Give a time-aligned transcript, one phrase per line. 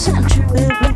[0.00, 0.89] century.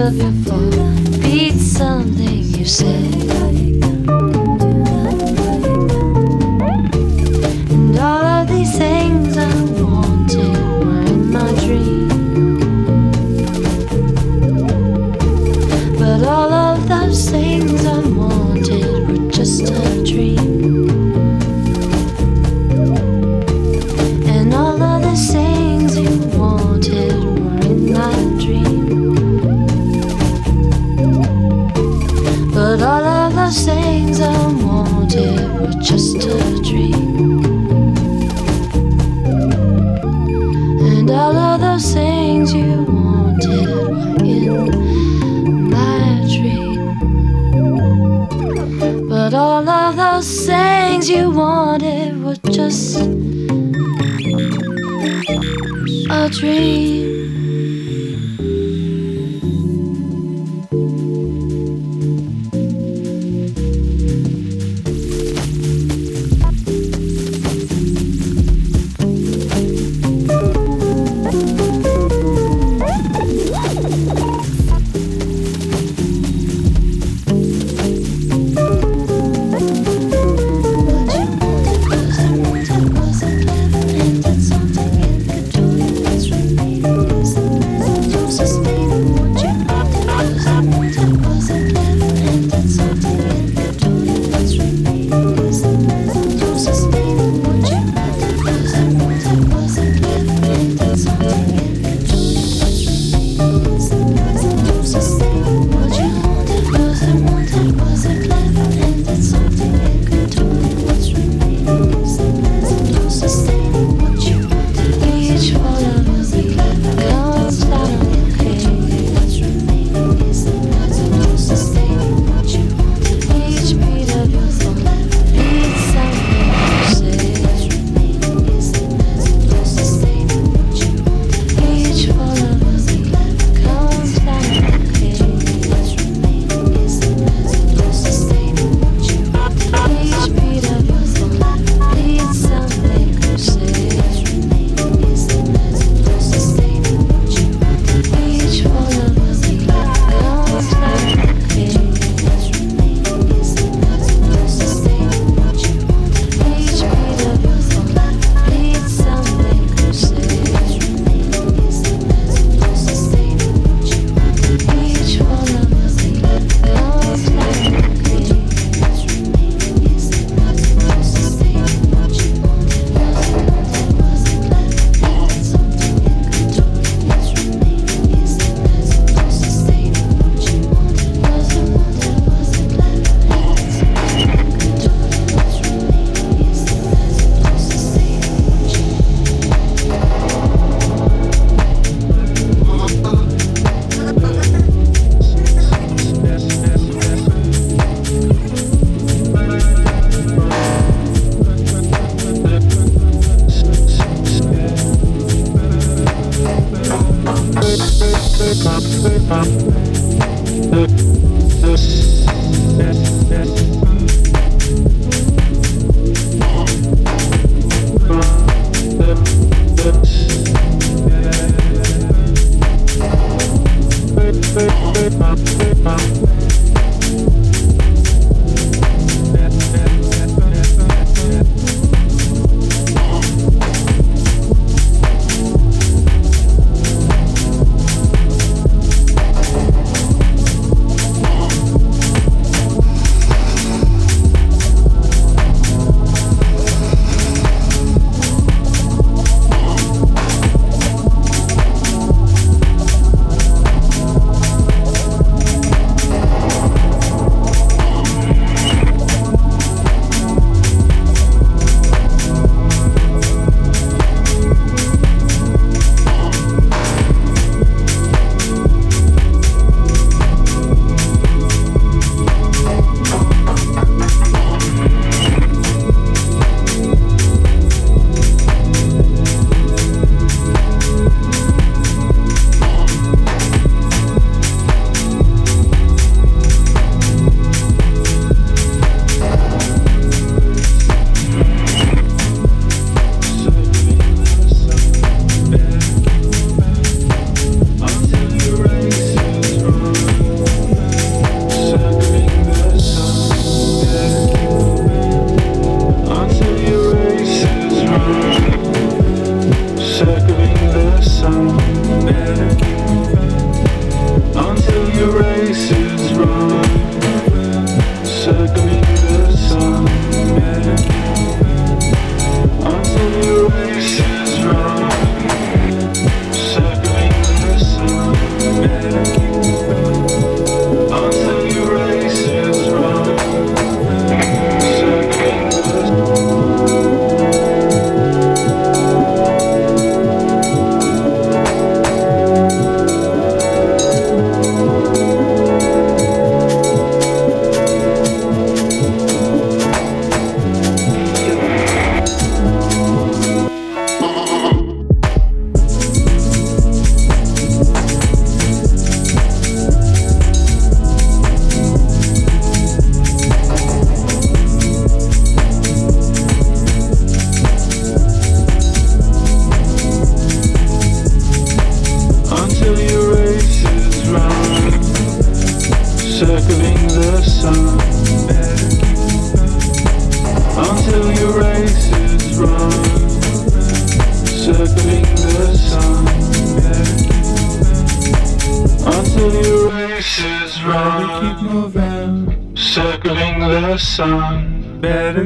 [0.00, 3.69] Of your fall beats something you said.
[56.40, 56.79] Dream.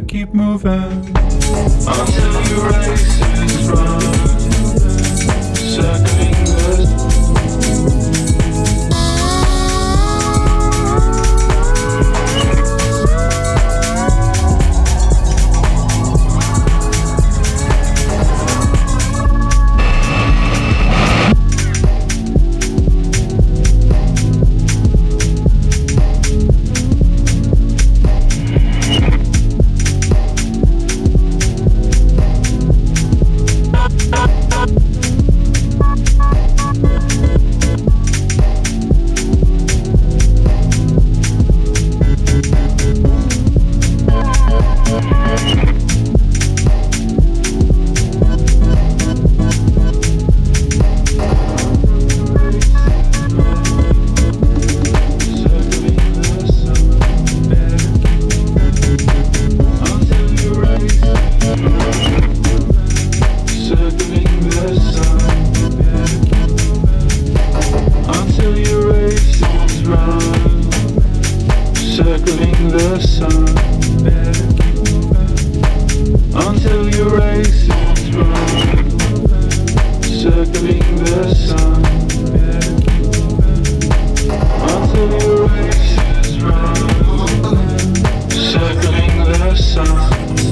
[0.00, 1.04] keep moving.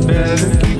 [0.07, 0.72] better.